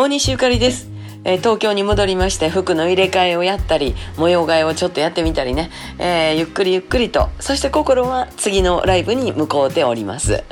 [0.00, 0.88] 大西ゆかりです。
[1.24, 10.42] えー東京に戻りまして服の入れ替えをやったり模様替えをちょっとやってみたりね、えーゆっくりゆっくりとそして心は次のライブに向こうております。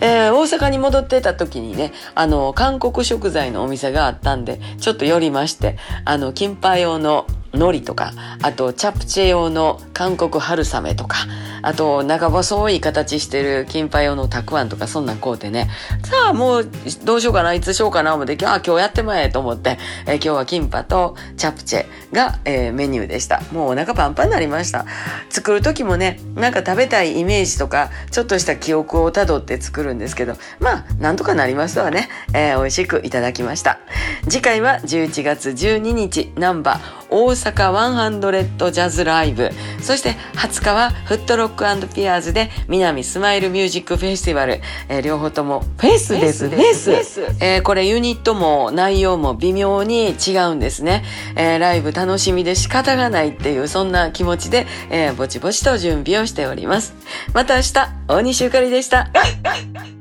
[0.00, 11.16] えー大阪に戻ってた時にねあの韓国食材のお店があったんでちょっと寄りましてあのキンパ用の海苔とかあとチャプチェ用の韓国春雨とか
[11.62, 15.68] あと長細い形してるキンパ用のたくあんとかそんなん買うてね。
[16.04, 16.70] さあもう
[17.04, 23.42] どうしようかないつしようかな思って今日あ今日やってまえと思って、えー今日はキンパとチャプチェが、えーメニューでした。
[23.52, 24.86] もうお腹パンパンになりました。
[25.28, 33.80] 作る時もねなんか食べたいイメージとかちょっとした記憶をたどって作るんですけどまあなんとかなりますわね、えー美味しくいただきました。
[34.28, 39.50] 次回は11月12日なんば大阪100ジャズライブ。
[39.82, 46.90] そして20日はフットロックビアーズで南スマイルミュージックフェスティバル、えー両方ともフェスですフェス。
[47.40, 51.04] えーこれユニットも内容も微妙に違うんですね、
[51.36, 56.94] えーライブ楽しみで仕方がないっていうそんな気持ちで、えーぼちぼちと準備をしております。
[57.34, 57.72] また明日
[58.08, 59.10] 大西ゆかりでした